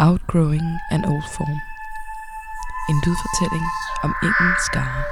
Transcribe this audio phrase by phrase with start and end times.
[0.00, 1.60] Outgrowing an Old Form.
[2.90, 3.66] En lydfortælling
[4.02, 5.04] om ingen skare.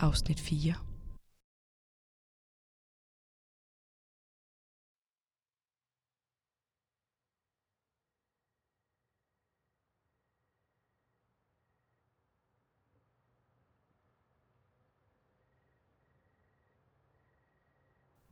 [0.00, 0.74] Afsnit 4.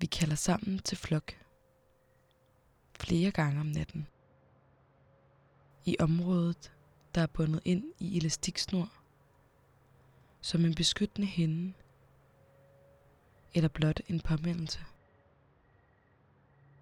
[0.00, 1.32] Vi kalder sammen til flok
[3.02, 4.06] flere gange om natten.
[5.84, 6.72] I området,
[7.14, 8.92] der er bundet ind i elastiksnor,
[10.40, 11.72] som en beskyttende hende,
[13.54, 14.80] eller blot en påmindelse.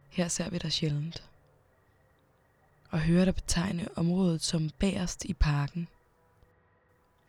[0.08, 1.28] Her ser vi dig sjældent,
[2.90, 5.88] og hører dig betegne området som bagerst i parken.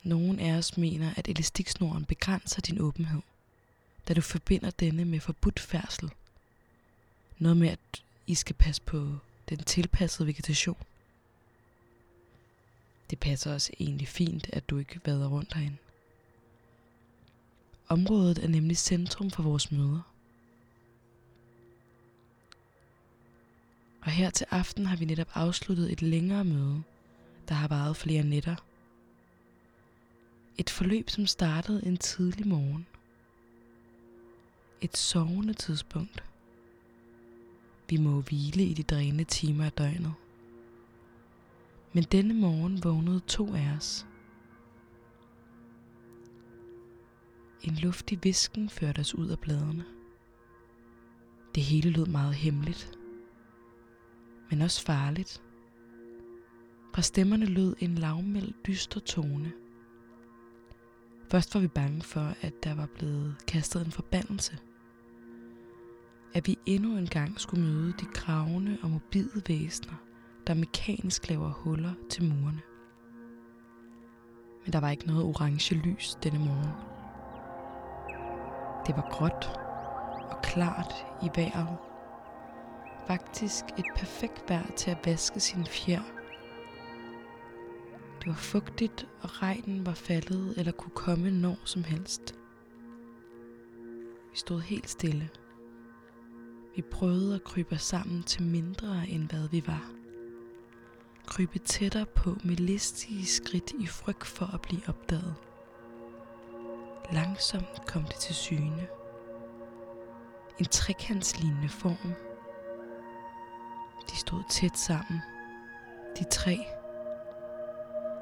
[0.04, 3.22] Nogen af os mener, at elastiksnoren begrænser din åbenhed,
[4.08, 6.12] da du forbinder denne med forbudt færdsel.
[7.38, 9.18] Noget med, at i skal passe på
[9.50, 10.78] den tilpassede vegetation.
[13.10, 15.78] Det passer også egentlig fint, at du ikke vader rundt herinde.
[17.88, 20.02] Området er nemlig centrum for vores møder.
[24.02, 26.84] Og her til aften har vi netop afsluttet et længere møde,
[27.48, 28.56] der har varet flere nætter.
[30.58, 32.88] Et forløb, som startede en tidlig morgen.
[34.82, 36.24] Et sovende tidspunkt–
[37.92, 40.14] vi må hvile i de drænende timer af døgnet.
[41.94, 44.08] Men denne morgen vågnede to af os.
[47.62, 49.86] En luftig visken førte os ud af bladene.
[51.56, 52.98] Det hele lød meget hemmeligt,
[54.50, 55.44] men også farligt.
[56.94, 59.52] Fra stemmerne lød en lavmæld dyster tone.
[61.32, 64.58] Først var vi bange for, at der var blevet kastet en forbandelse–
[66.34, 69.96] at vi endnu en gang skulle møde de gravende og mobile væsener,
[70.48, 72.62] der mekanisk laver huller til murene.
[74.66, 76.72] Men der var ikke noget orange lys denne morgen.
[78.88, 79.60] Det var gråt
[80.32, 80.94] og klart
[81.24, 81.78] i vejret.
[83.08, 86.02] Faktisk et perfekt vejr til at vaske sin fjer.
[88.20, 92.36] Det var fugtigt, og regnen var faldet eller kunne komme når som helst.
[94.32, 95.30] Vi stod helt stille–
[96.76, 99.92] vi prøvede at krybe os sammen til mindre end hvad vi var.
[101.26, 105.36] Krybe tættere på med listige skridt i frygt for at blive opdaget.
[107.12, 108.88] Langsomt kom det til syne.
[110.60, 112.14] En trekantslignende form.
[114.12, 115.22] De stod tæt sammen.
[116.20, 116.58] De tre.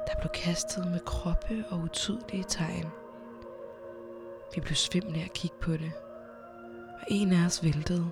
[0.08, 2.86] Der blev kastet med kroppe og utydelige tegn.
[4.56, 5.92] Vi blev svimle at kigge på det.
[7.02, 8.12] Og en af os væltede.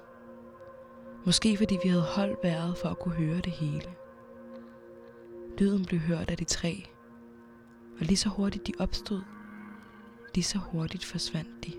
[1.27, 3.89] Måske fordi vi havde holdt vejret for at kunne høre det hele.
[5.57, 6.85] Lyden blev hørt af de tre,
[7.99, 9.21] og lige så hurtigt de opstod,
[10.35, 11.73] lige så hurtigt forsvandt de.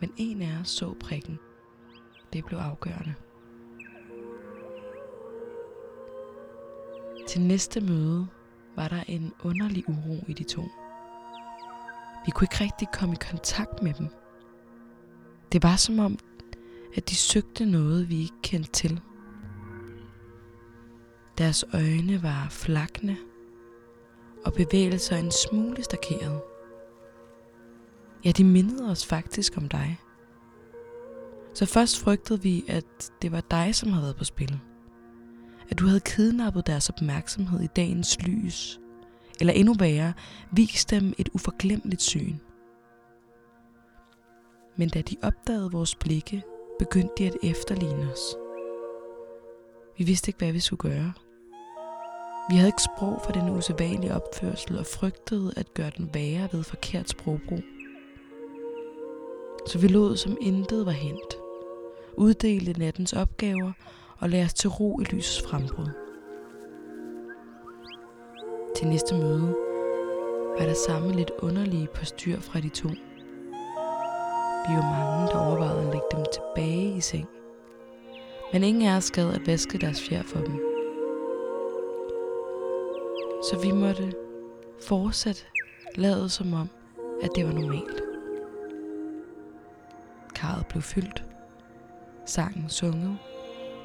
[0.00, 1.38] Men en af os så prikken.
[2.32, 3.14] Det blev afgørende.
[7.28, 8.26] Til næste møde
[8.76, 10.62] var der en underlig uro i de to.
[12.26, 14.08] Vi kunne ikke rigtig komme i kontakt med dem.
[15.52, 16.18] Det var som om
[16.94, 19.00] at de søgte noget, vi ikke kendte til.
[21.38, 23.16] Deres øjne var flakne
[24.44, 26.42] og bevægelser en smule stakeret.
[28.24, 29.98] Ja, de mindede os faktisk om dig.
[31.54, 34.60] Så først frygtede vi, at det var dig, som havde været på spil.
[35.70, 38.80] At du havde kidnappet deres opmærksomhed i dagens lys.
[39.40, 40.12] Eller endnu værre,
[40.52, 42.36] vist dem et uforglemmeligt syn.
[44.76, 46.42] Men da de opdagede vores blikke,
[46.84, 48.36] begyndte de at efterligne os.
[49.98, 51.12] Vi vidste ikke, hvad vi skulle gøre.
[52.50, 56.62] Vi havde ikke sprog for den usædvanlige opførsel og frygtede at gøre den værre ved
[56.62, 57.62] forkert sprogbrug.
[59.66, 61.36] Så vi lod som intet var hent.
[62.16, 63.72] Uddelte nattens opgaver
[64.18, 65.90] og lagde os til ro i lysets frembrud.
[68.76, 69.54] Til næste møde
[70.58, 72.88] var der samme lidt underlige postyr fra de to.
[74.68, 77.28] Vi var mange, der overvejede at lægge dem tilbage i seng.
[78.52, 80.60] Men ingen af os gad at vaske deres fjer for dem.
[83.42, 84.12] Så vi måtte
[84.86, 85.46] fortsat
[85.94, 86.68] lade som om,
[87.22, 88.02] at det var normalt.
[90.34, 91.24] Karret blev fyldt.
[92.26, 93.18] Sangen sunget.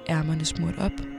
[0.09, 1.16] Ærmerne smurt op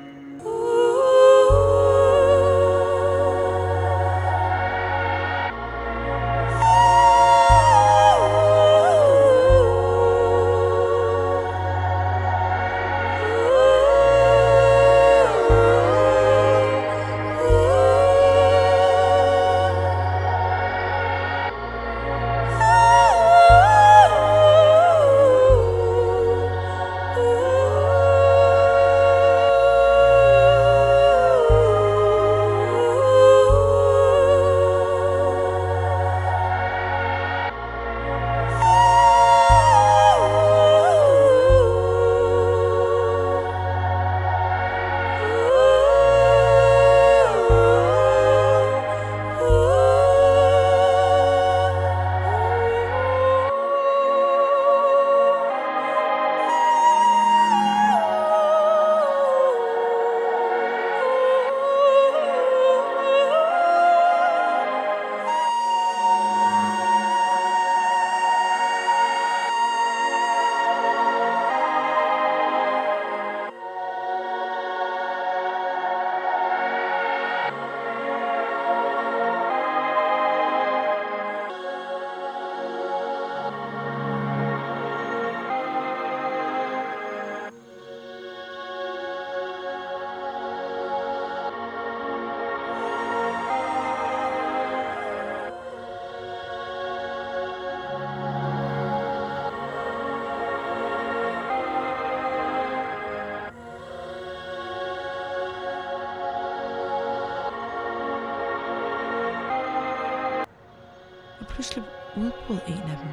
[112.49, 113.13] udbrød en af dem.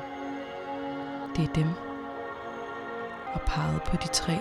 [1.35, 1.69] Det er dem.
[3.33, 4.39] Og pegede på de tre.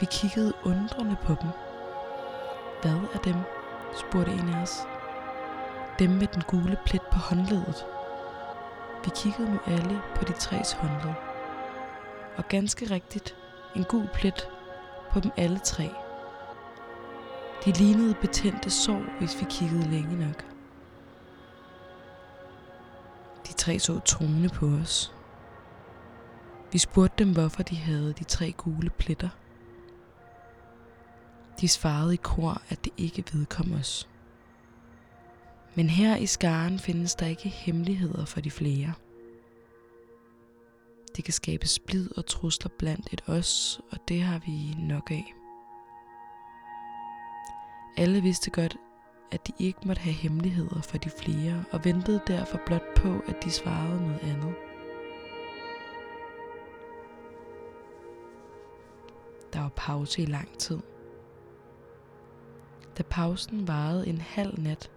[0.00, 1.50] Vi kiggede undrende på dem.
[2.82, 3.36] Hvad er dem?
[3.94, 4.86] spurgte en af os.
[5.98, 7.86] Dem med den gule plet på håndledet.
[9.04, 11.14] Vi kiggede nu alle på de tres håndled.
[12.36, 13.36] Og ganske rigtigt,
[13.76, 14.48] en gul plet
[15.10, 15.90] på dem alle tre.
[17.64, 20.51] De lignede betændte sår, hvis vi kiggede længe nok.
[23.62, 25.14] Tre så troende på os.
[26.72, 29.28] Vi spurgte dem, hvorfor de havde de tre gule pletter.
[31.60, 34.08] De svarede i kor, at det ikke vedkom os.
[35.74, 38.92] Men her i skaren findes der ikke hemmeligheder for de flere.
[41.16, 45.34] Det kan skabe splid og trusler blandt et os, og det har vi nok af.
[47.96, 48.76] Alle vidste godt,
[49.32, 53.44] at de ikke måtte have hemmeligheder for de flere, og ventede derfor blot på, at
[53.44, 54.54] de svarede noget andet.
[59.52, 60.78] Der var pause i lang tid.
[62.98, 64.90] Da pausen varede en halv nat,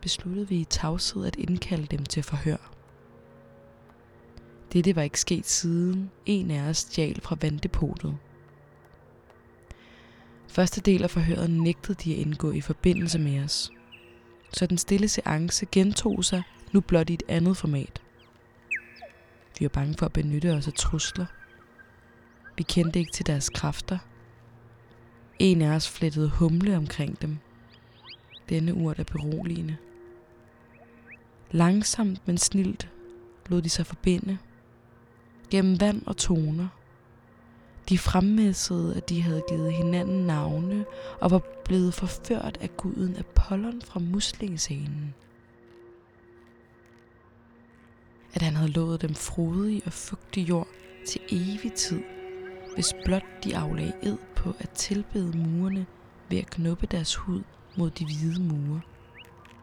[0.00, 2.72] besluttede vi i tavshed at indkalde dem til forhør.
[4.72, 8.18] Dette var ikke sket siden en af os stjal fra vanddepotet.
[10.58, 13.70] Første del af forhøret nægtede de at indgå i forbindelse med os.
[14.52, 18.02] Så den stille seance gentog sig nu blot i et andet format.
[19.58, 21.26] Vi var bange for at benytte os af trusler.
[22.56, 23.98] Vi kendte ikke til deres kræfter.
[25.38, 27.38] En af os flettede humle omkring dem.
[28.48, 29.76] Denne urt er beroligende.
[31.50, 32.88] Langsomt, men snilt
[33.48, 34.38] lod de sig forbinde.
[35.50, 36.68] Gennem vand og toner.
[37.88, 40.84] De fremmessede, at de havde givet hinanden navne
[41.20, 45.14] og var blevet forført af guden Apollon fra muslingscenen.
[48.34, 50.68] At han havde lovet dem frodig og fugtig jord
[51.06, 52.02] til evig tid,
[52.74, 55.86] hvis blot de aflagde ed på at tilbede murene
[56.30, 57.42] ved at knuppe deres hud
[57.76, 58.80] mod de hvide mure.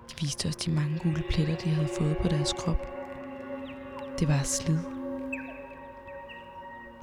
[0.10, 2.88] De viste os de mange gule pletter, de havde fået på deres krop.
[4.20, 4.95] Det var slid.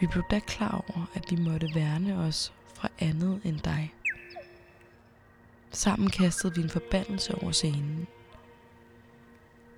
[0.03, 3.95] Vi blev da klar over, at vi måtte værne os fra andet end dig.
[5.71, 8.07] Sammen kastede vi en forbandelse over scenen.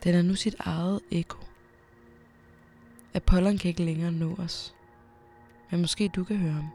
[0.05, 1.39] Den er nu sit eget ekko.
[3.15, 4.75] Apollon kan ikke længere nå os.
[5.71, 6.69] Men måske du kan høre ham.